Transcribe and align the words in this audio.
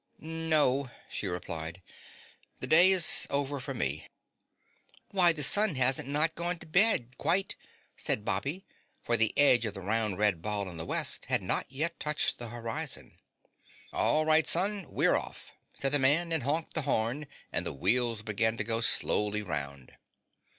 "No," 0.17 0.89
she 1.11 1.27
replied, 1.27 1.83
"the 2.59 2.65
day 2.65 2.89
is 2.89 3.27
over 3.29 3.59
for 3.59 3.75
me. 3.75 4.07
"Why, 5.09 5.31
the 5.31 5.43
sun 5.43 5.75
hasn't 5.75 6.09
not 6.09 6.33
gone 6.33 6.57
to 6.57 6.65
bed 6.65 7.19
quite," 7.19 7.55
said 7.95 8.25
Bobby, 8.25 8.65
for 9.03 9.15
the 9.15 9.31
edge 9.37 9.63
of 9.67 9.75
the 9.75 9.81
round, 9.81 10.17
red 10.17 10.41
ball 10.41 10.67
in 10.67 10.77
the 10.77 10.87
West 10.87 11.25
had 11.25 11.43
not 11.43 11.71
yet 11.71 11.99
touched 11.99 12.39
the 12.39 12.49
horizon. 12.49 13.19
"All 13.93 14.25
right, 14.25 14.47
son, 14.47 14.87
we're 14.89 15.13
off," 15.15 15.51
said 15.75 15.91
the 15.91 15.99
man 15.99 16.31
and 16.31 16.41
honked 16.41 16.73
the 16.73 16.81
horn, 16.81 17.27
and 17.51 17.63
the 17.63 17.71
wheels 17.71 18.23
began 18.23 18.57
to 18.57 18.63
go 18.63 18.81
slowly 18.81 19.43
'round. 19.43 19.97